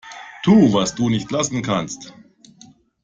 [0.41, 2.15] Tu, was du nicht lassen kannst.